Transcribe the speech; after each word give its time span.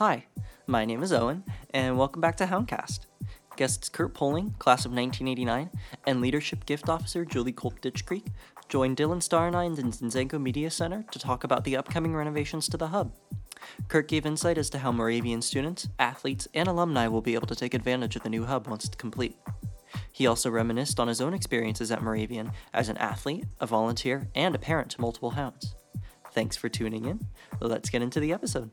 Hi, 0.00 0.24
my 0.66 0.86
name 0.86 1.02
is 1.02 1.12
Owen, 1.12 1.44
and 1.74 1.98
welcome 1.98 2.22
back 2.22 2.34
to 2.38 2.46
Houndcast. 2.46 3.00
Guests 3.56 3.90
Kurt 3.90 4.14
Poling, 4.14 4.52
class 4.58 4.86
of 4.86 4.92
1989, 4.92 5.68
and 6.06 6.22
Leadership 6.22 6.64
Gift 6.64 6.88
Officer 6.88 7.26
Julie 7.26 7.52
Kulp 7.52 7.82
Ditchcreek 7.82 8.28
joined 8.70 8.96
Dylan 8.96 9.18
Starnine 9.18 9.48
and 9.48 9.56
I 9.56 9.64
in 9.66 9.74
the 9.74 9.82
Zinzencko 9.82 10.40
Media 10.40 10.70
Center 10.70 11.04
to 11.10 11.18
talk 11.18 11.44
about 11.44 11.64
the 11.64 11.76
upcoming 11.76 12.14
renovations 12.14 12.66
to 12.70 12.78
the 12.78 12.86
hub. 12.86 13.14
Kurt 13.88 14.08
gave 14.08 14.24
insight 14.24 14.56
as 14.56 14.70
to 14.70 14.78
how 14.78 14.90
Moravian 14.90 15.42
students, 15.42 15.86
athletes, 15.98 16.48
and 16.54 16.66
alumni 16.66 17.06
will 17.06 17.20
be 17.20 17.34
able 17.34 17.48
to 17.48 17.54
take 17.54 17.74
advantage 17.74 18.16
of 18.16 18.22
the 18.22 18.30
new 18.30 18.46
hub 18.46 18.68
once 18.68 18.86
it's 18.86 18.96
complete. 18.96 19.36
He 20.10 20.26
also 20.26 20.48
reminisced 20.48 20.98
on 20.98 21.08
his 21.08 21.20
own 21.20 21.34
experiences 21.34 21.90
at 21.90 22.00
Moravian 22.00 22.52
as 22.72 22.88
an 22.88 22.96
athlete, 22.96 23.44
a 23.60 23.66
volunteer, 23.66 24.30
and 24.34 24.54
a 24.54 24.58
parent 24.58 24.92
to 24.92 25.00
multiple 25.02 25.32
hounds. 25.32 25.74
Thanks 26.32 26.56
for 26.56 26.70
tuning 26.70 27.04
in. 27.04 27.20
Let's 27.60 27.90
get 27.90 28.00
into 28.00 28.18
the 28.18 28.32
episode. 28.32 28.70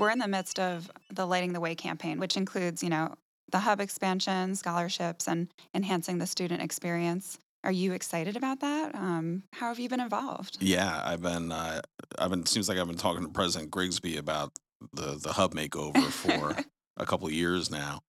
We're 0.00 0.10
in 0.10 0.18
the 0.18 0.28
midst 0.28 0.58
of 0.58 0.90
the 1.12 1.26
Lighting 1.26 1.52
the 1.52 1.60
Way 1.60 1.74
campaign, 1.74 2.18
which 2.18 2.38
includes, 2.38 2.82
you 2.82 2.88
know, 2.88 3.14
the 3.52 3.58
hub 3.58 3.80
expansion, 3.80 4.54
scholarships, 4.54 5.28
and 5.28 5.48
enhancing 5.74 6.16
the 6.16 6.26
student 6.26 6.62
experience. 6.62 7.38
Are 7.64 7.72
you 7.72 7.92
excited 7.92 8.34
about 8.34 8.60
that? 8.60 8.94
Um, 8.94 9.42
how 9.52 9.68
have 9.68 9.78
you 9.78 9.90
been 9.90 10.00
involved? 10.00 10.56
Yeah, 10.60 11.02
I've 11.04 11.20
been. 11.20 11.52
Uh, 11.52 11.82
I've 12.18 12.30
been. 12.30 12.46
Seems 12.46 12.66
like 12.66 12.78
I've 12.78 12.86
been 12.86 12.96
talking 12.96 13.22
to 13.22 13.28
President 13.28 13.70
Grigsby 13.70 14.16
about 14.16 14.58
the 14.94 15.20
the 15.22 15.34
hub 15.34 15.54
makeover 15.54 16.02
for 16.10 16.56
a 16.96 17.04
couple 17.04 17.26
of 17.26 17.34
years 17.34 17.70
now. 17.70 18.00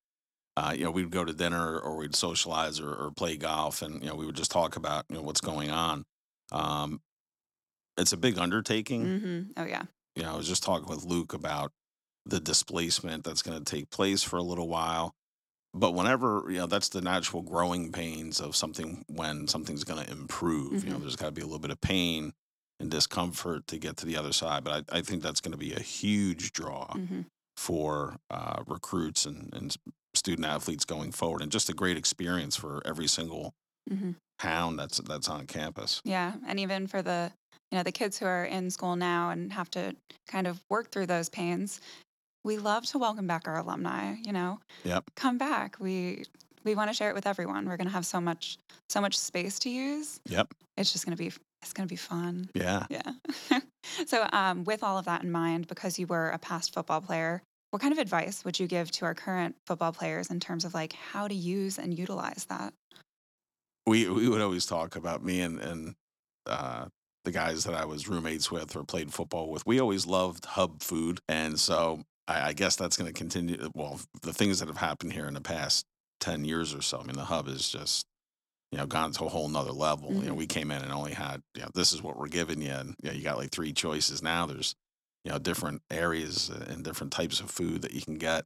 Uh, 0.55 0.73
you 0.73 0.85
know, 0.85 0.91
we'd 0.91 1.11
go 1.11 1.25
to 1.25 1.33
dinner 1.33 1.77
or 1.77 1.97
we'd 1.97 2.15
socialize 2.15 2.79
or, 2.79 2.89
or, 2.89 3.11
play 3.11 3.35
golf, 3.35 3.81
and 3.81 4.01
you 4.01 4.09
know, 4.09 4.15
we 4.15 4.25
would 4.25 4.35
just 4.35 4.51
talk 4.51 4.77
about 4.77 5.03
you 5.09 5.17
know 5.17 5.21
what's 5.21 5.41
going 5.41 5.69
on. 5.69 6.05
Um, 6.53 7.01
it's 7.97 8.13
a 8.13 8.17
big 8.17 8.37
undertaking. 8.37 9.05
Mm-hmm. 9.05 9.41
Oh 9.57 9.65
yeah. 9.65 9.83
You 10.15 10.23
know, 10.23 10.33
I 10.33 10.37
was 10.37 10.47
just 10.47 10.63
talking 10.63 10.87
with 10.87 11.03
Luke 11.03 11.33
about 11.33 11.73
the 12.25 12.39
displacement 12.39 13.23
that's 13.23 13.41
going 13.41 13.57
to 13.57 13.63
take 13.63 13.89
place 13.89 14.23
for 14.23 14.37
a 14.37 14.43
little 14.43 14.67
while 14.67 15.13
but 15.73 15.93
whenever 15.93 16.45
you 16.49 16.57
know 16.57 16.67
that's 16.67 16.89
the 16.89 17.01
natural 17.01 17.41
growing 17.41 17.91
pains 17.91 18.39
of 18.39 18.55
something 18.55 19.03
when 19.07 19.47
something's 19.47 19.83
going 19.83 20.03
to 20.03 20.11
improve 20.11 20.67
mm-hmm. 20.67 20.75
you 20.75 20.85
know 20.85 20.95
mm-hmm. 20.95 21.01
there's 21.01 21.15
got 21.15 21.27
to 21.27 21.31
be 21.31 21.41
a 21.41 21.45
little 21.45 21.59
bit 21.59 21.71
of 21.71 21.79
pain 21.81 22.33
and 22.79 22.89
discomfort 22.89 23.67
to 23.67 23.77
get 23.77 23.97
to 23.97 24.05
the 24.05 24.17
other 24.17 24.33
side 24.33 24.63
but 24.63 24.85
i, 24.91 24.97
I 24.97 25.01
think 25.01 25.23
that's 25.23 25.41
going 25.41 25.53
to 25.53 25.57
be 25.57 25.73
a 25.73 25.79
huge 25.79 26.51
draw 26.51 26.87
mm-hmm. 26.87 27.21
for 27.55 28.17
uh, 28.29 28.63
recruits 28.67 29.25
and, 29.25 29.49
and 29.53 29.75
student 30.13 30.45
athletes 30.45 30.85
going 30.85 31.11
forward 31.11 31.41
and 31.41 31.51
just 31.51 31.69
a 31.69 31.73
great 31.73 31.97
experience 31.97 32.55
for 32.55 32.81
every 32.85 33.07
single 33.07 33.53
mm-hmm. 33.89 34.11
hound 34.39 34.77
that's 34.77 34.97
that's 34.99 35.29
on 35.29 35.47
campus 35.47 36.01
yeah 36.03 36.33
and 36.47 36.59
even 36.59 36.87
for 36.87 37.01
the 37.01 37.31
you 37.71 37.77
know 37.77 37.83
the 37.83 37.91
kids 37.91 38.19
who 38.19 38.25
are 38.25 38.43
in 38.43 38.69
school 38.69 38.97
now 38.97 39.29
and 39.29 39.53
have 39.53 39.69
to 39.71 39.95
kind 40.27 40.47
of 40.47 40.59
work 40.69 40.91
through 40.91 41.05
those 41.05 41.29
pains 41.29 41.79
we 42.43 42.57
love 42.57 42.85
to 42.87 42.97
welcome 42.97 43.27
back 43.27 43.47
our 43.47 43.57
alumni, 43.57 44.15
you 44.23 44.33
know. 44.33 44.59
Yep. 44.83 45.11
Come 45.15 45.37
back. 45.37 45.77
We 45.79 46.25
we 46.63 46.75
want 46.75 46.89
to 46.89 46.93
share 46.93 47.09
it 47.09 47.15
with 47.15 47.25
everyone. 47.25 47.67
We're 47.67 47.77
going 47.77 47.87
to 47.87 47.93
have 47.93 48.05
so 48.05 48.21
much 48.21 48.57
so 48.89 49.01
much 49.01 49.17
space 49.17 49.59
to 49.59 49.69
use. 49.69 50.19
Yep. 50.27 50.53
It's 50.77 50.91
just 50.91 51.05
going 51.05 51.15
to 51.15 51.23
be 51.23 51.31
it's 51.61 51.73
going 51.73 51.87
to 51.87 51.91
be 51.91 51.97
fun. 51.97 52.49
Yeah. 52.55 52.85
Yeah. 52.89 53.11
so 54.07 54.27
um, 54.33 54.63
with 54.63 54.83
all 54.83 54.97
of 54.97 55.05
that 55.05 55.23
in 55.23 55.31
mind 55.31 55.67
because 55.67 55.99
you 55.99 56.07
were 56.07 56.29
a 56.29 56.39
past 56.39 56.73
football 56.73 57.01
player, 57.01 57.41
what 57.69 57.81
kind 57.81 57.91
of 57.91 57.99
advice 57.99 58.43
would 58.43 58.59
you 58.59 58.67
give 58.67 58.89
to 58.91 59.05
our 59.05 59.13
current 59.13 59.55
football 59.67 59.91
players 59.91 60.29
in 60.29 60.39
terms 60.39 60.65
of 60.65 60.73
like 60.73 60.93
how 60.93 61.27
to 61.27 61.35
use 61.35 61.77
and 61.77 61.97
utilize 61.97 62.45
that? 62.49 62.73
We 63.85 64.09
we 64.09 64.29
would 64.29 64.41
always 64.41 64.65
talk 64.65 64.95
about 64.95 65.23
me 65.23 65.41
and 65.41 65.59
and 65.59 65.95
uh, 66.47 66.85
the 67.23 67.31
guys 67.31 67.63
that 67.65 67.75
I 67.75 67.85
was 67.85 68.07
roommates 68.07 68.51
with 68.51 68.75
or 68.75 68.83
played 68.83 69.13
football 69.13 69.49
with. 69.51 69.65
We 69.65 69.79
always 69.79 70.07
loved 70.07 70.45
hub 70.45 70.81
food, 70.81 71.19
and 71.29 71.59
so 71.59 72.01
I, 72.31 72.49
I 72.49 72.53
guess 72.53 72.75
that's 72.75 72.97
going 72.97 73.11
to 73.11 73.13
continue. 73.13 73.69
Well, 73.73 73.99
the 74.21 74.33
things 74.33 74.59
that 74.59 74.67
have 74.67 74.77
happened 74.77 75.13
here 75.13 75.27
in 75.27 75.33
the 75.33 75.41
past 75.41 75.85
10 76.21 76.45
years 76.45 76.73
or 76.73 76.81
so, 76.81 76.99
I 76.99 77.03
mean, 77.03 77.15
the 77.15 77.25
hub 77.25 77.47
is 77.47 77.69
just, 77.69 78.05
you 78.71 78.77
know, 78.77 78.85
gone 78.85 79.11
to 79.13 79.25
a 79.25 79.29
whole 79.29 79.49
nother 79.49 79.71
level. 79.71 80.09
Mm-hmm. 80.09 80.17
You 80.17 80.25
know, 80.25 80.31
mm-hmm. 80.31 80.37
we 80.37 80.47
came 80.47 80.71
in 80.71 80.81
and 80.81 80.91
only 80.91 81.13
had, 81.13 81.41
you 81.55 81.61
know, 81.61 81.69
this 81.73 81.93
is 81.93 82.01
what 82.01 82.17
we're 82.17 82.27
giving 82.27 82.61
you. 82.61 82.71
And, 82.71 82.95
you 83.01 83.09
know, 83.09 83.15
you 83.15 83.23
got 83.23 83.37
like 83.37 83.51
three 83.51 83.73
choices 83.73 84.23
now. 84.23 84.45
There's, 84.45 84.75
you 85.23 85.31
know, 85.31 85.39
different 85.39 85.81
areas 85.91 86.49
and 86.49 86.83
different 86.83 87.13
types 87.13 87.39
of 87.39 87.51
food 87.51 87.81
that 87.83 87.93
you 87.93 88.01
can 88.01 88.15
get. 88.15 88.45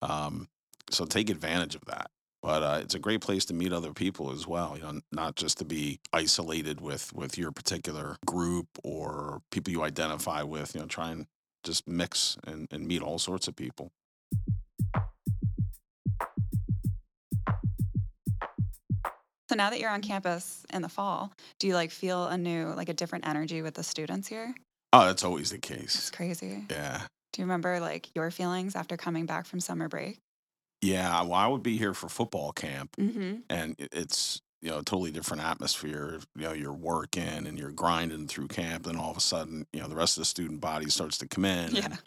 Um, 0.00 0.48
so 0.90 1.04
take 1.04 1.30
advantage 1.30 1.74
of 1.74 1.84
that. 1.86 2.10
But 2.42 2.62
uh, 2.62 2.78
it's 2.82 2.94
a 2.94 2.98
great 2.98 3.22
place 3.22 3.46
to 3.46 3.54
meet 3.54 3.72
other 3.72 3.94
people 3.94 4.30
as 4.30 4.46
well. 4.46 4.74
You 4.76 4.82
know, 4.82 5.00
not 5.10 5.34
just 5.34 5.56
to 5.58 5.64
be 5.64 5.98
isolated 6.12 6.78
with 6.78 7.10
with 7.14 7.38
your 7.38 7.52
particular 7.52 8.18
group 8.26 8.66
or 8.84 9.40
people 9.50 9.72
you 9.72 9.82
identify 9.82 10.42
with. 10.42 10.74
You 10.74 10.82
know, 10.82 10.86
try 10.86 11.10
and 11.10 11.26
just 11.64 11.88
mix 11.88 12.36
and, 12.46 12.68
and 12.70 12.86
meet 12.86 13.02
all 13.02 13.18
sorts 13.18 13.48
of 13.48 13.56
people. 13.56 13.90
So 19.50 19.56
now 19.56 19.70
that 19.70 19.78
you're 19.78 19.90
on 19.90 20.00
campus 20.00 20.64
in 20.72 20.82
the 20.82 20.88
fall, 20.88 21.32
do 21.58 21.66
you 21.66 21.74
like 21.74 21.90
feel 21.90 22.26
a 22.26 22.36
new, 22.36 22.68
like 22.68 22.88
a 22.88 22.94
different 22.94 23.26
energy 23.26 23.62
with 23.62 23.74
the 23.74 23.82
students 23.82 24.26
here? 24.28 24.54
Oh, 24.92 25.06
that's 25.06 25.24
always 25.24 25.50
the 25.50 25.58
case. 25.58 25.94
It's 25.96 26.10
crazy. 26.10 26.64
Yeah. 26.70 27.02
Do 27.32 27.42
you 27.42 27.46
remember 27.46 27.80
like 27.80 28.14
your 28.14 28.30
feelings 28.30 28.76
after 28.76 28.96
coming 28.96 29.26
back 29.26 29.46
from 29.46 29.60
summer 29.60 29.88
break? 29.88 30.18
Yeah, 30.80 31.22
well, 31.22 31.34
I 31.34 31.46
would 31.46 31.62
be 31.62 31.78
here 31.78 31.94
for 31.94 32.08
football 32.08 32.52
camp, 32.52 32.96
mm-hmm. 32.96 33.36
and 33.48 33.74
it's 33.78 34.42
you 34.64 34.70
know, 34.70 34.78
totally 34.78 35.10
different 35.10 35.42
atmosphere. 35.44 36.18
You 36.34 36.44
know, 36.44 36.52
you're 36.52 36.72
working 36.72 37.46
and 37.46 37.58
you're 37.58 37.70
grinding 37.70 38.26
through 38.26 38.48
camp, 38.48 38.86
then 38.86 38.96
all 38.96 39.10
of 39.10 39.16
a 39.18 39.20
sudden, 39.20 39.66
you 39.74 39.80
know, 39.80 39.88
the 39.88 39.94
rest 39.94 40.16
of 40.16 40.22
the 40.22 40.24
student 40.24 40.62
body 40.62 40.88
starts 40.88 41.18
to 41.18 41.28
come 41.28 41.44
in. 41.44 41.74
Yeah. 41.74 41.84
And, 41.84 41.98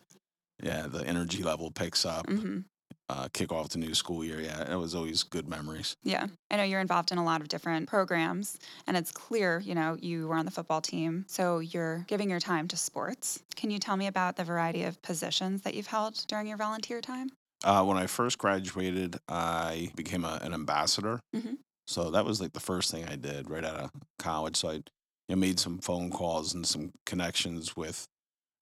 yeah, 0.64 0.88
the 0.88 1.06
energy 1.06 1.44
level 1.44 1.70
picks 1.70 2.04
up. 2.04 2.26
Mm-hmm. 2.26 2.62
Uh, 3.10 3.30
kick 3.32 3.54
off 3.54 3.70
the 3.70 3.78
new 3.78 3.94
school 3.94 4.22
year. 4.22 4.42
Yeah, 4.42 4.70
it 4.70 4.76
was 4.76 4.94
always 4.94 5.24
good 5.24 5.48
memories. 5.48 5.96
Yeah. 6.04 6.28
I 6.52 6.58
know 6.58 6.64
you're 6.64 6.82
involved 6.82 7.14
in 7.14 7.18
a 7.18 7.24
lot 7.24 7.40
of 7.40 7.48
different 7.48 7.88
programs, 7.88 8.58
and 8.86 8.98
it's 8.98 9.14
clear, 9.14 9.60
you 9.60 9.76
know, 9.76 9.96
you 10.02 10.28
were 10.28 10.36
on 10.36 10.44
the 10.44 10.52
football 10.52 10.82
team. 10.82 11.26
So 11.30 11.60
you're 11.60 12.04
giving 12.08 12.30
your 12.30 12.42
time 12.42 12.68
to 12.70 12.76
sports. 12.76 13.42
Can 13.56 13.72
you 13.72 13.80
tell 13.80 13.96
me 13.96 14.08
about 14.08 14.36
the 14.36 14.44
variety 14.44 14.84
of 14.84 15.02
positions 15.04 15.62
that 15.62 15.74
you've 15.74 15.88
held 15.88 16.26
during 16.28 16.48
your 16.48 16.58
volunteer 16.58 17.00
time? 17.00 17.30
Uh, 17.64 17.84
when 17.86 17.98
I 17.98 18.08
first 18.08 18.40
graduated, 18.40 19.18
I 19.30 19.92
became 19.96 20.26
a, 20.26 20.40
an 20.42 20.54
ambassador. 20.54 21.22
Mm-hmm. 21.34 21.54
So 21.88 22.12
that 22.12 22.26
was 22.26 22.42
like 22.42 22.54
the 22.54 22.60
first 22.60 22.92
thing 22.92 23.06
I 23.08 23.16
did 23.16 23.50
right 23.50 23.64
out 23.64 23.78
of 23.78 23.92
college. 24.20 24.58
So 24.58 24.70
I 24.70 24.74
you 24.74 24.82
know, 25.30 25.36
made 25.38 25.60
some 25.60 25.80
phone 25.80 26.10
calls 26.10 26.54
and 26.54 26.66
some 26.66 26.92
connections 27.06 27.76
with 27.76 28.08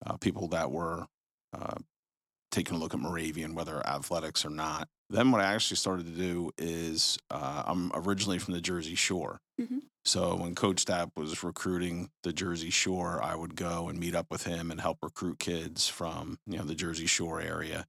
uh, 0.06 0.18
people 0.18 0.48
that 0.50 0.72
were 0.72 1.08
uh, 1.54 1.76
taking 2.52 2.76
a 2.76 2.80
look 2.80 2.94
at 2.94 3.00
Moravian, 3.00 3.56
whether 3.56 3.86
athletics 3.86 4.46
or 4.46 4.50
not. 4.50 4.88
Then 5.10 5.32
what 5.32 5.42
I 5.42 5.54
actually 5.54 5.78
started 5.78 6.06
to 6.06 6.12
do 6.12 6.52
is 6.58 7.18
uh, 7.30 7.64
I'm 7.66 7.92
originally 7.94 8.40
from 8.40 8.54
the 8.54 8.62
Jersey 8.62 8.96
Shore. 8.96 9.40
Mm-hmm. 9.60 9.80
So 10.04 10.36
when 10.36 10.56
Coach 10.56 10.86
Dapp 10.86 11.12
was 11.16 11.44
recruiting 11.44 12.10
the 12.24 12.32
Jersey 12.32 12.70
Shore, 12.70 13.20
I 13.24 13.36
would 13.36 13.56
go 13.56 13.90
and 13.90 14.00
meet 14.00 14.16
up 14.16 14.28
with 14.30 14.44
him 14.44 14.72
and 14.72 14.80
help 14.80 15.00
recruit 15.02 15.40
kids 15.40 15.88
from 15.88 16.38
you 16.46 16.58
know 16.58 16.64
the 16.64 16.76
Jersey 16.76 17.08
Shore 17.08 17.42
area. 17.42 17.86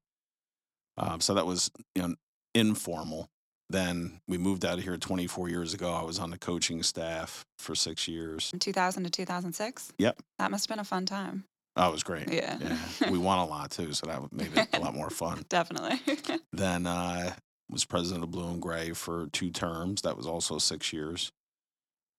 Um, 0.98 1.20
so 1.20 1.34
that 1.34 1.46
was 1.46 1.70
you 1.94 2.02
know 2.02 2.14
informal. 2.54 3.28
Then 3.68 4.20
we 4.28 4.38
moved 4.38 4.64
out 4.64 4.78
of 4.78 4.84
here 4.84 4.96
24 4.96 5.48
years 5.48 5.74
ago. 5.74 5.92
I 5.92 6.02
was 6.02 6.18
on 6.18 6.30
the 6.30 6.38
coaching 6.38 6.82
staff 6.82 7.44
for 7.58 7.74
six 7.74 8.06
years. 8.06 8.52
2000 8.58 9.04
to 9.04 9.10
2006? 9.10 9.92
Yep. 9.98 10.22
That 10.38 10.50
must 10.50 10.68
have 10.68 10.76
been 10.76 10.80
a 10.80 10.84
fun 10.84 11.06
time. 11.06 11.44
Oh, 11.76 11.88
it 11.88 11.92
was 11.92 12.02
great. 12.02 12.32
Yeah. 12.32 12.58
yeah. 12.60 12.78
We 13.10 13.18
won 13.18 13.38
a 13.38 13.44
lot 13.44 13.70
too, 13.70 13.92
so 13.92 14.06
that 14.06 14.32
made 14.32 14.56
it 14.56 14.68
a 14.72 14.80
lot 14.80 14.94
more 14.94 15.10
fun. 15.10 15.44
Definitely. 15.48 16.00
then 16.52 16.86
I 16.86 17.28
uh, 17.28 17.32
was 17.68 17.84
president 17.84 18.24
of 18.24 18.30
Blue 18.30 18.48
and 18.48 18.62
Gray 18.62 18.92
for 18.92 19.26
two 19.32 19.50
terms. 19.50 20.02
That 20.02 20.16
was 20.16 20.26
also 20.26 20.58
six 20.58 20.92
years. 20.92 21.32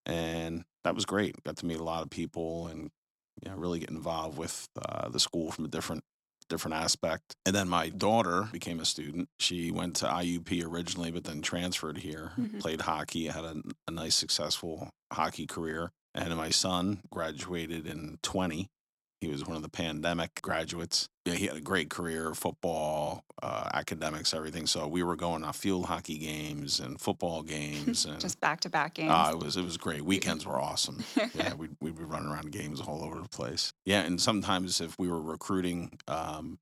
And 0.05 0.63
that 0.83 0.95
was 0.95 1.05
great. 1.05 1.43
Got 1.43 1.57
to 1.57 1.65
meet 1.65 1.79
a 1.79 1.83
lot 1.83 2.03
of 2.03 2.09
people 2.09 2.67
and 2.67 2.91
you 3.43 3.49
know, 3.49 3.57
really 3.57 3.79
get 3.79 3.89
involved 3.89 4.37
with 4.37 4.67
uh, 4.81 5.09
the 5.09 5.19
school 5.19 5.51
from 5.51 5.65
a 5.65 5.69
different 5.69 6.03
different 6.49 6.75
aspect. 6.75 7.35
And 7.45 7.55
then 7.55 7.69
my 7.69 7.89
daughter 7.89 8.49
became 8.51 8.79
a 8.79 8.85
student. 8.85 9.29
She 9.39 9.71
went 9.71 9.95
to 9.97 10.05
IUP 10.05 10.63
originally, 10.65 11.11
but 11.11 11.23
then 11.23 11.41
transferred 11.41 11.97
here, 11.97 12.31
mm-hmm. 12.37 12.59
played 12.59 12.81
hockey, 12.81 13.27
had 13.27 13.43
a, 13.43 13.55
a 13.87 13.91
nice, 13.91 14.15
successful 14.15 14.89
hockey 15.11 15.47
career. 15.47 15.91
And 16.13 16.35
my 16.35 16.49
son 16.49 17.01
graduated 17.11 17.85
in 17.85 18.17
20 18.23 18.67
he 19.21 19.27
was 19.27 19.45
one 19.45 19.55
of 19.55 19.63
the 19.63 19.69
pandemic 19.69 20.41
graduates. 20.41 21.09
Yeah, 21.25 21.33
he 21.33 21.47
had 21.47 21.57
a 21.57 21.61
great 21.61 21.89
career, 21.89 22.33
football, 22.33 23.23
uh, 23.41 23.69
academics, 23.73 24.33
everything. 24.33 24.67
So 24.67 24.87
we 24.87 25.03
were 25.03 25.15
going 25.15 25.43
to 25.43 25.53
field 25.53 25.87
hockey 25.87 26.17
games 26.17 26.79
and 26.79 26.99
football 26.99 27.41
games, 27.43 28.05
and 28.05 28.19
just 28.19 28.39
back 28.39 28.61
to 28.61 28.69
back 28.69 28.95
games. 28.95 29.11
Uh, 29.11 29.31
it 29.33 29.43
was 29.43 29.57
it 29.57 29.63
was 29.63 29.77
great. 29.77 30.03
Weekends 30.03 30.45
were 30.45 30.59
awesome. 30.59 31.03
yeah, 31.33 31.53
we'd 31.57 31.75
we'd 31.81 31.97
be 31.97 32.03
running 32.03 32.29
around 32.29 32.51
games 32.51 32.79
all 32.79 33.03
over 33.03 33.21
the 33.21 33.29
place. 33.29 33.73
Yeah, 33.85 34.01
and 34.01 34.21
sometimes 34.21 34.81
if 34.81 34.97
we 34.99 35.07
were 35.07 35.21
recruiting 35.21 35.97
um, 36.07 36.59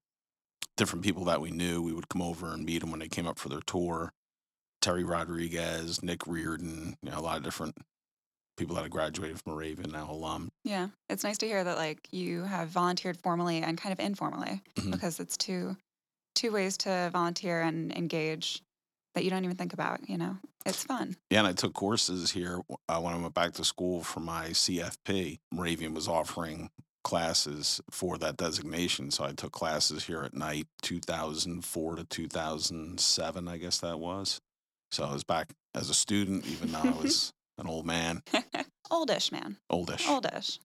different 0.78 1.04
people 1.04 1.25
that 1.25 1.42
we 1.42 1.51
knew. 1.51 1.81
We 1.81 1.94
would 1.94 2.10
come 2.10 2.22
over 2.22 2.54
and 2.54 2.66
meet 2.66 2.80
them 2.80 2.92
when 2.92 3.00
they 3.00 3.08
came 3.08 3.28
up 3.28 3.40
for 3.40 3.50
their 3.50 3.62
tour. 3.62 4.13
Terry 4.81 5.04
Rodriguez, 5.04 6.04
Nick 6.04 6.28
Reardon, 6.28 6.98
you 7.01 7.10
know, 7.10 7.19
a 7.19 7.22
lot 7.22 7.38
of 7.38 7.44
different 7.44 7.75
people 8.57 8.75
that 8.75 8.84
have 8.84 8.92
graduated 8.92 9.40
from 9.42 9.54
Raven 9.56 9.92
now 9.92 10.10
alum. 10.10 10.50
Yeah, 10.63 10.90
it's 11.10 11.24
nice 11.24 11.38
to 11.40 11.48
hear 11.48 11.63
that 11.63 11.78
like 11.78 12.07
you 12.12 12.44
have 12.44 12.69
volunteered 12.69 13.18
formally 13.18 13.57
and 13.62 13.78
kind 13.78 13.94
of 13.94 14.00
informally 14.00 14.62
Mhm. 14.75 14.92
because 14.92 15.19
it's 15.19 15.38
two 15.38 15.78
two 16.36 16.52
ways 16.52 16.75
to 16.78 17.10
volunteer 17.13 17.62
and 17.62 17.92
engage 17.94 18.62
that 19.13 19.24
you 19.24 19.30
don't 19.30 19.46
even 19.46 19.56
think 19.56 19.72
about. 19.72 20.10
You 20.10 20.18
know, 20.18 20.38
it's 20.66 20.84
fun. 20.84 21.16
Yeah, 21.30 21.40
and 21.40 21.48
I 21.48 21.54
took 21.54 21.74
courses 21.74 22.31
here 22.31 22.60
uh, 22.90 23.00
when 23.00 23.13
I 23.13 23.18
went 23.18 23.34
back 23.34 23.54
to 23.54 23.63
school 23.63 24.04
for 24.04 24.19
my 24.19 24.50
CFP. 24.50 25.40
Moravian 25.54 25.94
was 25.94 26.08
offering 26.10 26.69
classes 27.06 27.80
for 27.90 28.18
that 28.18 28.36
designation, 28.36 29.12
so 29.12 29.24
I 29.24 29.31
took 29.31 29.51
classes 29.54 30.04
here 30.06 30.24
at 30.24 30.34
night, 30.34 30.68
2004 30.81 31.96
to 31.98 32.04
2007, 32.04 33.48
I 33.48 33.58
guess 33.58 33.78
that 33.80 34.00
was. 34.00 34.42
So 34.92 35.04
I 35.06 35.13
was 35.13 35.24
back 35.24 35.50
as 35.74 35.90
a 35.90 35.94
student, 35.94 36.46
even 36.48 36.72
though 36.72 36.80
I 36.80 36.90
was 37.01 37.31
an 37.57 37.68
old 37.68 37.86
man, 37.86 38.22
Oldish 38.92 39.31
man, 39.31 39.57
oldish. 39.69 40.07
oldish. 40.07 40.60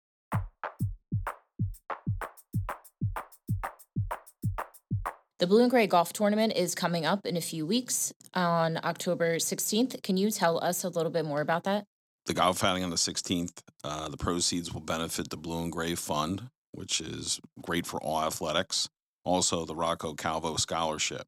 The 5.38 5.46
Blue 5.46 5.62
and 5.62 5.70
Gray 5.70 5.87
Golf 5.87 6.12
Tournament 6.12 6.52
is 6.54 6.75
coming 6.75 7.06
up 7.06 7.25
in 7.25 7.34
a 7.37 7.40
few 7.40 7.64
weeks 7.64 8.12
on 8.34 8.78
October 8.84 9.37
16th. 9.37 10.02
Can 10.02 10.19
you 10.19 10.31
tell 10.31 10.62
us 10.62 10.84
a 10.84 10.88
little 10.90 11.10
bit 11.10 11.25
more 11.25 11.40
about 11.40 11.64
that? 11.64 11.87
The 12.26 12.34
golf 12.34 12.62
outing 12.62 12.84
on 12.84 12.90
the 12.90 12.96
16th, 12.96 13.62
uh, 13.82 14.10
the 14.10 14.19
proceeds 14.19 14.75
will 14.75 14.82
benefit 14.82 15.31
the 15.31 15.38
Blue 15.38 15.62
and 15.62 15.72
Gray 15.72 15.94
Fund, 15.94 16.50
which 16.72 17.00
is 17.00 17.40
great 17.62 17.86
for 17.86 17.98
all 18.02 18.22
athletics. 18.22 18.90
Also, 19.25 19.64
the 19.64 19.75
Rocco 19.75 20.12
Calvo 20.12 20.56
Scholarship. 20.56 21.26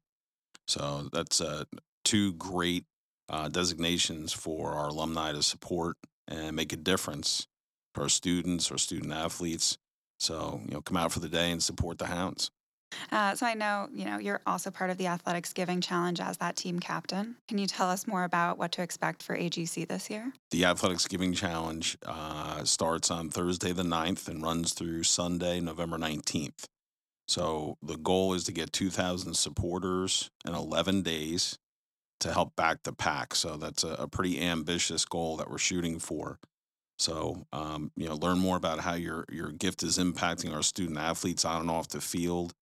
So 0.67 1.09
that's 1.11 1.41
uh, 1.41 1.63
two 2.05 2.33
great 2.33 2.85
uh, 3.29 3.47
designations 3.49 4.33
for 4.33 4.73
our 4.73 4.87
alumni 4.87 5.31
to 5.31 5.43
support 5.43 5.97
and 6.27 6.55
make 6.55 6.73
a 6.73 6.77
difference 6.77 7.47
for 7.93 8.03
our 8.03 8.09
students 8.09 8.71
or 8.71 8.77
student 8.77 9.13
athletes. 9.13 9.77
So, 10.19 10.61
you 10.65 10.73
know, 10.73 10.81
come 10.81 10.97
out 10.97 11.11
for 11.11 11.19
the 11.19 11.29
day 11.29 11.51
and 11.51 11.61
support 11.61 11.97
the 11.97 12.05
Hounds. 12.05 12.51
Uh, 13.11 13.35
so 13.35 13.45
I 13.45 13.53
know 13.53 13.89
you 13.91 14.05
know 14.05 14.19
you're 14.19 14.41
also 14.45 14.69
part 14.69 14.89
of 14.89 14.97
the 14.97 15.07
Athletics 15.07 15.51
Giving 15.53 15.81
Challenge 15.81 16.19
as 16.19 16.37
that 16.37 16.55
team 16.55 16.79
captain. 16.79 17.37
Can 17.47 17.57
you 17.57 17.67
tell 17.67 17.89
us 17.89 18.07
more 18.07 18.23
about 18.23 18.57
what 18.57 18.71
to 18.73 18.81
expect 18.81 19.23
for 19.23 19.35
AGC 19.35 19.87
this 19.87 20.09
year? 20.09 20.31
The 20.51 20.65
Athletics 20.65 21.07
Giving 21.07 21.33
Challenge 21.33 21.97
uh, 22.05 22.63
starts 22.63 23.09
on 23.11 23.29
Thursday 23.29 23.71
the 23.71 23.83
9th 23.83 24.27
and 24.27 24.43
runs 24.43 24.73
through 24.73 25.03
Sunday, 25.03 25.59
November 25.59 25.97
19th. 25.97 26.65
So 27.27 27.77
the 27.81 27.97
goal 27.97 28.33
is 28.33 28.43
to 28.45 28.51
get 28.51 28.73
2,000 28.73 29.33
supporters 29.35 30.29
in 30.45 30.53
11 30.53 31.03
days 31.03 31.57
to 32.23 32.33
help 32.33 32.55
back 32.55 32.83
the 32.83 32.93
pack. 32.93 33.35
So 33.35 33.57
that's 33.57 33.83
a, 33.83 33.93
a 33.99 34.07
pretty 34.07 34.41
ambitious 34.41 35.05
goal 35.05 35.37
that 35.37 35.49
we're 35.49 35.57
shooting 35.57 35.99
for. 35.99 36.39
So, 36.97 37.45
um, 37.51 37.91
you 37.95 38.07
know, 38.07 38.15
learn 38.15 38.39
more 38.39 38.57
about 38.57 38.79
how 38.79 38.93
your, 38.93 39.25
your 39.31 39.51
gift 39.51 39.83
is 39.83 39.97
impacting 39.97 40.53
our 40.53 40.63
student 40.63 40.97
athletes 40.97 41.43
on 41.43 41.61
and 41.61 41.69
off 41.69 41.89
the 41.89 42.01
field 42.01 42.53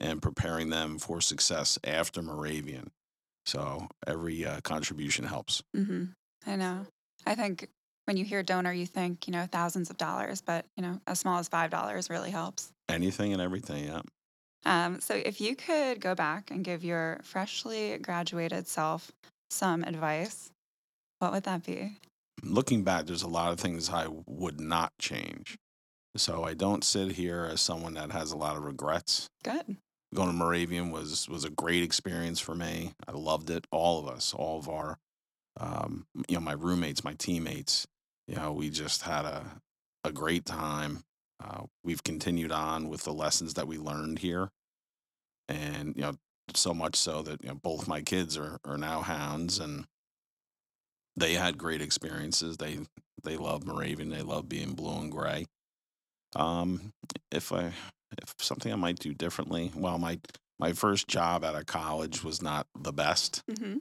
and 0.00 0.20
preparing 0.20 0.70
them 0.70 0.98
for 0.98 1.20
success 1.20 1.78
after 1.84 2.22
Moravian. 2.22 2.90
So 3.46 3.88
every 4.06 4.44
uh, 4.44 4.60
contribution 4.62 5.24
helps. 5.24 5.62
hmm 5.74 6.04
I 6.46 6.56
know. 6.56 6.86
I 7.24 7.34
think 7.34 7.68
when 8.04 8.16
you 8.16 8.24
hear 8.24 8.42
donor, 8.42 8.72
you 8.72 8.84
think 8.84 9.26
you 9.26 9.32
know 9.32 9.46
thousands 9.50 9.88
of 9.88 9.96
dollars, 9.96 10.42
but 10.42 10.66
you 10.76 10.82
know 10.82 11.00
as 11.06 11.20
small 11.20 11.38
as 11.38 11.48
five 11.48 11.70
dollars 11.70 12.10
really 12.10 12.30
helps. 12.30 12.70
Anything 12.88 13.32
and 13.32 13.40
everything, 13.40 13.84
yeah. 13.84 14.02
Um, 14.66 15.00
so 15.00 15.14
if 15.14 15.40
you 15.40 15.56
could 15.56 16.00
go 16.00 16.14
back 16.14 16.50
and 16.50 16.64
give 16.64 16.84
your 16.84 17.20
freshly 17.22 17.98
graduated 17.98 18.66
self 18.66 19.12
some 19.50 19.84
advice, 19.84 20.50
what 21.18 21.32
would 21.32 21.44
that 21.44 21.64
be? 21.64 21.98
looking 22.44 22.84
back, 22.84 23.06
there's 23.06 23.22
a 23.22 23.28
lot 23.28 23.52
of 23.52 23.60
things 23.60 23.90
I 23.90 24.06
would 24.26 24.60
not 24.60 24.92
change. 24.98 25.56
So 26.16 26.44
I 26.44 26.54
don't 26.54 26.84
sit 26.84 27.12
here 27.12 27.48
as 27.50 27.60
someone 27.60 27.94
that 27.94 28.12
has 28.12 28.32
a 28.32 28.36
lot 28.36 28.56
of 28.56 28.64
regrets. 28.64 29.28
Good. 29.42 29.76
Going 30.14 30.28
to 30.28 30.34
Moravian 30.34 30.92
was 30.92 31.28
was 31.28 31.44
a 31.44 31.50
great 31.50 31.82
experience 31.82 32.38
for 32.38 32.54
me. 32.54 32.92
I 33.08 33.12
loved 33.12 33.50
it. 33.50 33.66
All 33.72 33.98
of 33.98 34.06
us, 34.06 34.32
all 34.32 34.58
of 34.58 34.68
our, 34.68 34.98
um, 35.58 36.06
you 36.28 36.36
know, 36.36 36.40
my 36.40 36.52
roommates, 36.52 37.02
my 37.02 37.14
teammates. 37.14 37.86
You 38.28 38.36
know, 38.36 38.52
we 38.52 38.70
just 38.70 39.02
had 39.02 39.24
a 39.24 39.44
a 40.04 40.12
great 40.12 40.44
time. 40.44 41.02
Uh, 41.42 41.64
we've 41.82 42.02
continued 42.04 42.52
on 42.52 42.88
with 42.88 43.02
the 43.04 43.12
lessons 43.12 43.54
that 43.54 43.66
we 43.66 43.76
learned 43.78 44.20
here, 44.20 44.50
and 45.48 45.94
you 45.96 46.02
know, 46.02 46.14
so 46.54 46.72
much 46.74 46.96
so 46.96 47.22
that 47.22 47.42
you 47.42 47.48
know, 47.48 47.54
both 47.54 47.88
my 47.88 48.02
kids 48.02 48.36
are 48.36 48.58
are 48.64 48.78
now 48.78 49.00
hounds, 49.02 49.58
and 49.58 49.86
they 51.16 51.34
had 51.34 51.58
great 51.58 51.80
experiences. 51.82 52.56
They 52.56 52.78
they 53.22 53.36
love 53.36 53.66
Moravian. 53.66 54.10
They 54.10 54.22
love 54.22 54.48
being 54.48 54.72
blue 54.74 54.98
and 55.00 55.12
gray. 55.12 55.46
Um, 56.36 56.92
if 57.30 57.52
I 57.52 57.72
if 58.22 58.34
something 58.38 58.72
I 58.72 58.76
might 58.76 58.98
do 58.98 59.12
differently, 59.14 59.72
well, 59.74 59.98
my 59.98 60.20
my 60.58 60.72
first 60.72 61.08
job 61.08 61.44
out 61.44 61.56
of 61.56 61.66
college 61.66 62.22
was 62.24 62.42
not 62.42 62.66
the 62.78 62.92
best. 62.92 63.42
hmm 63.58 63.78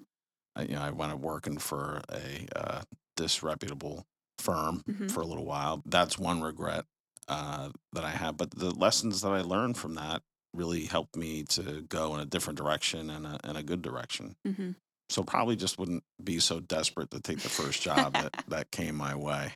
I, 0.56 0.64
you 0.64 0.76
know, 0.76 0.82
I 0.82 0.92
went 0.92 1.12
up 1.12 1.20
working 1.20 1.58
for 1.58 2.02
a 2.12 2.48
uh, 2.56 2.82
disreputable 3.16 4.06
firm 4.38 4.84
Mhm. 4.88 5.10
for 5.10 5.22
a 5.22 5.26
little 5.26 5.46
while. 5.46 5.82
That's 5.86 6.20
one 6.20 6.42
regret 6.44 6.86
uh, 7.28 7.70
that 7.94 8.04
I 8.04 8.12
have. 8.12 8.38
But 8.38 8.52
the 8.52 8.72
lessons 8.72 9.22
that 9.22 9.30
I 9.30 9.42
learned 9.42 9.78
from 9.78 9.96
that 9.96 10.22
really 10.54 10.86
helped 10.86 11.16
me 11.16 11.44
to 11.44 11.82
go 11.90 12.14
in 12.14 12.22
a 12.22 12.26
different 12.26 12.58
direction 12.58 13.10
and 13.10 13.26
a, 13.26 13.40
and 13.44 13.58
a 13.58 13.64
good 13.64 13.82
direction. 13.82 14.36
hmm 14.46 14.72
So 15.10 15.24
probably 15.24 15.56
just 15.56 15.80
wouldn't 15.80 16.04
be 16.24 16.40
so 16.40 16.60
desperate 16.60 17.12
to 17.12 17.20
take 17.20 17.40
the 17.40 17.50
first 17.50 17.82
job 17.82 18.14
that, 18.14 18.34
that 18.50 18.72
came 18.72 18.96
my 18.96 19.16
way. 19.16 19.54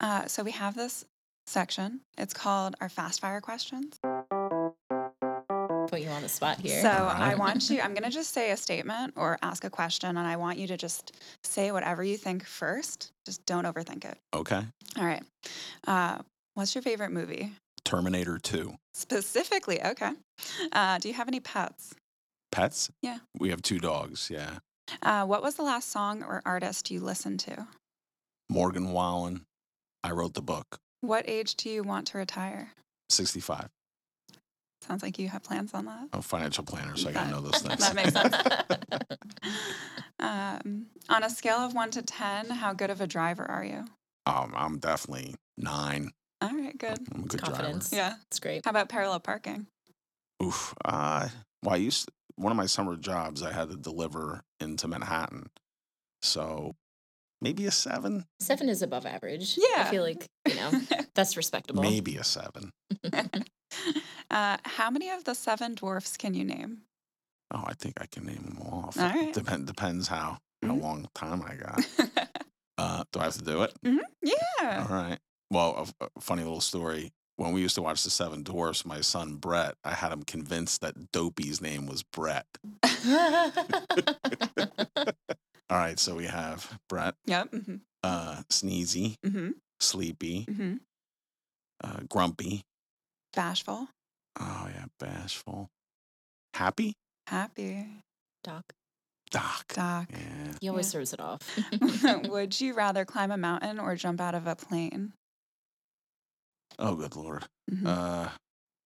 Uh, 0.00 0.26
so 0.26 0.42
we 0.42 0.52
have 0.52 0.74
this 0.76 1.04
section. 1.46 2.00
It's 2.16 2.32
called 2.32 2.76
our 2.80 2.88
fast 2.88 3.20
fire 3.20 3.40
questions. 3.40 3.97
Put 5.88 6.02
you 6.02 6.08
on 6.08 6.20
the 6.22 6.28
spot 6.28 6.58
here. 6.60 6.82
So 6.82 6.90
All 6.90 7.08
I 7.08 7.34
want 7.34 7.70
you, 7.70 7.80
I'm 7.82 7.94
going 7.94 8.04
to 8.04 8.10
just 8.10 8.34
say 8.34 8.50
a 8.50 8.56
statement 8.56 9.14
or 9.16 9.38
ask 9.42 9.64
a 9.64 9.70
question, 9.70 10.10
and 10.16 10.26
I 10.26 10.36
want 10.36 10.58
you 10.58 10.66
to 10.68 10.76
just 10.76 11.12
say 11.44 11.72
whatever 11.72 12.04
you 12.04 12.16
think 12.16 12.44
first. 12.44 13.10
Just 13.24 13.44
don't 13.46 13.64
overthink 13.64 14.04
it. 14.04 14.18
Okay. 14.34 14.62
All 14.98 15.04
right. 15.04 15.22
Uh, 15.86 16.18
what's 16.54 16.74
your 16.74 16.82
favorite 16.82 17.10
movie? 17.10 17.52
Terminator 17.84 18.38
2. 18.38 18.74
Specifically, 18.92 19.82
okay. 19.82 20.12
Uh, 20.72 20.98
do 20.98 21.08
you 21.08 21.14
have 21.14 21.28
any 21.28 21.40
pets? 21.40 21.94
Pets? 22.52 22.90
Yeah. 23.02 23.18
We 23.38 23.48
have 23.48 23.62
two 23.62 23.78
dogs. 23.78 24.30
Yeah. 24.30 24.58
Uh, 25.02 25.24
what 25.24 25.42
was 25.42 25.54
the 25.54 25.62
last 25.62 25.90
song 25.90 26.22
or 26.22 26.42
artist 26.44 26.90
you 26.90 27.00
listened 27.00 27.40
to? 27.40 27.66
Morgan 28.50 28.92
Wallen. 28.92 29.42
I 30.04 30.10
wrote 30.10 30.34
the 30.34 30.42
book. 30.42 30.78
What 31.00 31.24
age 31.28 31.54
do 31.54 31.70
you 31.70 31.82
want 31.82 32.06
to 32.08 32.18
retire? 32.18 32.72
65. 33.08 33.68
Sounds 34.82 35.02
like 35.02 35.18
you 35.18 35.28
have 35.28 35.42
plans 35.42 35.74
on 35.74 35.86
that. 35.86 36.08
I'm 36.12 36.20
a 36.20 36.22
financial 36.22 36.64
planner, 36.64 36.96
so 36.96 37.08
I 37.08 37.12
got 37.12 37.24
to 37.24 37.30
know 37.30 37.40
those 37.40 37.60
things. 37.60 37.80
that 37.92 37.94
makes 37.94 38.12
sense. 38.12 38.34
Um, 40.20 40.86
on 41.08 41.22
a 41.22 41.30
scale 41.30 41.58
of 41.58 41.74
one 41.74 41.90
to 41.92 42.02
10, 42.02 42.50
how 42.50 42.72
good 42.72 42.90
of 42.90 43.00
a 43.00 43.06
driver 43.06 43.44
are 43.48 43.64
you? 43.64 43.84
Um, 44.26 44.52
I'm 44.56 44.78
definitely 44.78 45.36
nine. 45.56 46.10
All 46.42 46.50
right, 46.52 46.76
good. 46.76 46.98
I'm 47.14 47.22
a 47.22 47.26
good 47.26 47.40
Confidence. 47.40 47.92
Yeah. 47.92 48.14
It's 48.26 48.40
great. 48.40 48.64
How 48.64 48.70
about 48.72 48.88
parallel 48.88 49.20
parking? 49.20 49.68
Oof. 50.42 50.74
Uh, 50.84 51.28
well, 51.62 51.74
I 51.74 51.78
used 51.78 52.06
to, 52.06 52.12
one 52.34 52.50
of 52.50 52.56
my 52.56 52.66
summer 52.66 52.96
jobs. 52.96 53.44
I 53.44 53.52
had 53.52 53.70
to 53.70 53.76
deliver 53.76 54.42
into 54.60 54.88
Manhattan, 54.88 55.50
so 56.22 56.74
maybe 57.40 57.66
a 57.66 57.70
seven, 57.70 58.26
Seven 58.40 58.68
is 58.68 58.82
above 58.82 59.06
average. 59.06 59.56
Yeah. 59.56 59.84
I 59.84 59.90
feel 59.90 60.02
like, 60.02 60.26
you 60.48 60.54
know, 60.56 60.70
that's 61.14 61.36
respectable. 61.36 61.82
maybe 61.82 62.16
a 62.16 62.24
seven. 62.24 62.70
uh, 64.30 64.56
how 64.64 64.90
many 64.90 65.10
of 65.10 65.24
the 65.24 65.34
seven 65.34 65.74
dwarfs 65.74 66.16
can 66.16 66.34
you 66.34 66.44
name? 66.44 66.82
Oh, 67.50 67.64
I 67.66 67.74
think 67.74 68.00
I 68.00 68.06
can 68.06 68.26
name 68.26 68.42
them 68.44 68.58
all 68.64 68.84
off. 68.88 68.98
All 68.98 69.08
right. 69.08 69.32
Depend, 69.32 69.66
depends 69.66 70.08
how 70.08 70.38
how 70.62 70.74
Mhm. 70.74 70.82
long 70.82 71.08
time 71.14 71.42
I 71.42 71.54
got. 71.54 71.86
Uh, 72.80 73.02
do 73.12 73.18
I 73.18 73.24
have 73.24 73.34
to 73.34 73.42
do 73.42 73.62
it? 73.64 73.74
yeah. 74.22 74.86
All 74.88 74.94
right. 74.96 75.18
Well, 75.50 75.88
a, 76.00 76.04
a 76.16 76.20
funny 76.20 76.44
little 76.44 76.60
story. 76.60 77.10
When 77.34 77.52
we 77.52 77.60
used 77.60 77.74
to 77.74 77.82
watch 77.82 78.04
The 78.04 78.10
Seven 78.10 78.44
Dwarfs, 78.44 78.84
my 78.86 79.00
son 79.00 79.34
Brett, 79.34 79.74
I 79.82 79.94
had 79.94 80.12
him 80.12 80.22
convinced 80.22 80.80
that 80.82 81.10
Dopey's 81.10 81.60
name 81.60 81.86
was 81.88 82.04
Brett. 82.04 82.46
All 85.70 85.76
right, 85.76 85.98
so 85.98 86.14
we 86.14 86.26
have 86.26 86.78
Brett, 86.88 87.14
Yep. 87.26 87.50
hmm 87.52 87.74
uh, 88.04 88.42
Sneezy, 88.48 89.16
hmm 89.24 89.50
Sleepy, 89.80 90.44
hmm 90.44 90.74
uh, 91.82 92.00
Grumpy. 92.08 92.62
Bashful. 93.34 93.88
Oh 94.40 94.68
yeah, 94.74 94.86
Bashful, 94.98 95.68
Happy, 96.54 96.94
Happy. 97.26 97.86
Doc. 98.44 98.64
Doc. 99.30 99.74
Doc. 99.74 100.06
Yeah. 100.10 100.52
He 100.60 100.68
always 100.68 100.86
Yeah. 100.86 100.92
throws 100.92 101.12
it 101.12 101.20
off. 101.20 101.40
Would 102.30 102.60
you 102.60 102.72
rather 102.74 103.04
climb 103.04 103.30
a 103.30 103.36
mountain 103.36 103.78
or 103.78 103.94
jump 103.96 104.20
out 104.20 104.34
of 104.34 104.46
a 104.46 104.56
plane? 104.56 105.12
Oh, 106.78 106.94
good 106.94 107.14
lord. 107.16 107.44
Mhm. 107.70 107.86
Uh, 107.86 108.30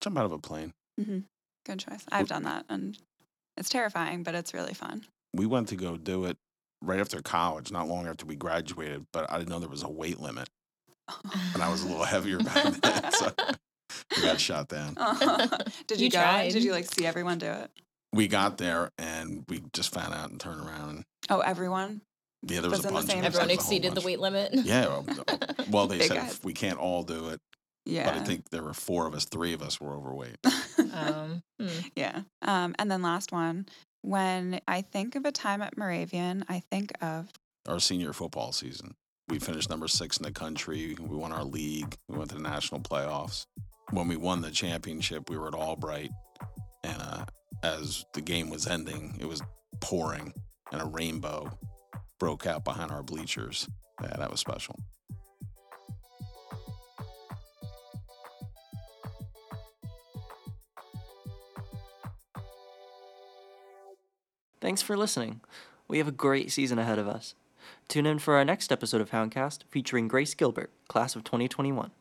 jump 0.01 0.17
out 0.17 0.25
of 0.25 0.31
a 0.33 0.39
plane. 0.39 0.73
Mm-hmm. 0.99 1.19
Good 1.65 1.79
choice. 1.79 2.03
I've 2.11 2.27
done 2.27 2.43
that, 2.43 2.65
and 2.67 2.97
it's 3.55 3.69
terrifying, 3.69 4.23
but 4.23 4.35
it's 4.35 4.53
really 4.53 4.73
fun. 4.73 5.05
We 5.33 5.45
went 5.45 5.69
to 5.69 5.75
go 5.75 5.95
do 5.97 6.25
it 6.25 6.35
right 6.81 6.99
after 6.99 7.21
college, 7.21 7.71
not 7.71 7.87
long 7.87 8.07
after 8.07 8.25
we 8.25 8.35
graduated, 8.35 9.05
but 9.13 9.31
I 9.31 9.37
didn't 9.37 9.49
know 9.49 9.59
there 9.59 9.69
was 9.69 9.83
a 9.83 9.89
weight 9.89 10.19
limit, 10.19 10.49
and 11.53 11.63
I 11.63 11.69
was 11.71 11.83
a 11.83 11.87
little 11.87 12.03
heavier 12.03 12.39
back 12.39 12.63
then, 12.81 13.11
so 13.13 13.31
we 14.15 14.23
got 14.23 14.39
shot 14.39 14.67
down. 14.69 14.93
did 15.87 15.99
you, 15.99 16.05
You 16.05 16.09
go? 16.11 16.19
tried. 16.21 16.51
Did 16.51 16.63
you 16.63 16.71
like 16.71 16.85
see 16.85 17.05
everyone 17.05 17.37
do 17.39 17.47
it? 17.47 17.71
We 18.13 18.27
got 18.27 18.57
there 18.57 18.91
and 18.97 19.43
we 19.49 19.63
just 19.73 19.93
found 19.93 20.13
out 20.13 20.29
and 20.29 20.39
turned 20.39 20.61
around. 20.61 20.89
And, 20.89 21.03
Oh, 21.29 21.39
everyone. 21.39 22.01
yeah, 22.45 22.61
there 22.61 22.69
was, 22.69 22.79
Was 22.79 22.85
a 22.85 22.87
in 22.89 22.93
the 22.93 22.99
bunch. 22.99 23.09
same- 23.09 23.19
of 23.19 23.25
us. 23.25 23.27
Everyone 23.27 23.47
There 23.47 23.55
was 23.57 23.65
exceeded 23.65 23.95
the 23.95 24.01
weight 24.01 24.19
limit. 24.19 24.51
Yeah. 24.65 24.85
Well, 24.87 25.05
well, 25.69 25.87
they 25.87 25.99
said 25.99 26.17
guys. 26.17 26.31
if 26.33 26.43
we 26.45 26.53
can't 26.53 26.77
all 26.77 27.03
do 27.03 27.29
it, 27.29 27.39
Yeah. 27.85 28.05
but 28.05 28.15
I 28.21 28.23
think 28.23 28.49
there 28.51 28.61
were 28.63 28.73
four 28.73 29.07
of 29.07 29.15
us. 29.15 29.25
Three 29.25 29.53
of 29.53 29.61
us 29.63 29.79
were 29.81 29.93
overweight. 29.95 30.37
Um, 30.93 31.41
hmm. 31.59 31.67
yeah. 31.95 32.21
Um, 32.43 32.75
and 32.77 32.91
then 32.91 33.01
last 33.01 33.31
one. 33.31 33.65
When 34.01 34.59
I 34.67 34.81
think 34.81 35.15
of 35.15 35.23
a 35.25 35.31
time 35.31 35.61
at 35.61 35.77
Moravian, 35.77 36.43
I 36.49 36.61
think 36.69 36.91
of 37.01 37.29
Our 37.67 37.79
senior 37.79 38.11
football 38.13 38.51
season, 38.51 38.93
we 39.29 39.39
finished 39.39 39.69
number 39.69 39.87
six 39.87 40.17
in 40.17 40.23
the 40.23 40.31
country. 40.31 40.95
We 40.99 41.15
won 41.15 41.31
our 41.31 41.45
league. 41.45 41.95
We 42.09 42.17
went 42.17 42.29
to 42.31 42.35
the 42.35 42.41
national 42.43 42.81
playoffs. 42.81 43.45
When 43.93 44.07
we 44.07 44.17
won 44.17 44.41
the 44.41 44.49
championship, 44.49 45.29
we 45.29 45.37
were 45.37 45.47
at 45.47 45.53
Albright, 45.53 46.09
and 46.83 46.99
uh, 46.99 47.25
as 47.61 48.03
the 48.13 48.21
game 48.21 48.49
was 48.49 48.65
ending, 48.65 49.15
it 49.21 49.27
was 49.27 49.43
pouring, 49.81 50.33
and 50.71 50.81
a 50.81 50.85
rainbow 50.85 51.55
broke 52.17 52.47
out 52.47 52.63
behind 52.63 52.89
our 52.89 53.03
bleachers. 53.03 53.69
Yeah, 54.01 54.15
that 54.17 54.31
was 54.31 54.39
special. 54.39 54.79
Thanks 64.59 64.81
for 64.81 64.97
listening. 64.97 65.41
We 65.87 65.99
have 65.99 66.07
a 66.07 66.11
great 66.11 66.51
season 66.51 66.79
ahead 66.79 66.97
of 66.97 67.07
us. 67.07 67.35
Tune 67.87 68.07
in 68.07 68.17
for 68.17 68.37
our 68.37 68.45
next 68.45 68.71
episode 68.71 69.01
of 69.01 69.11
Houndcast 69.11 69.59
featuring 69.69 70.07
Grace 70.07 70.33
Gilbert, 70.33 70.71
class 70.87 71.15
of 71.15 71.23
2021. 71.23 71.91